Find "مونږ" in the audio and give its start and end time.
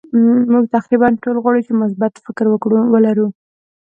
0.51-0.65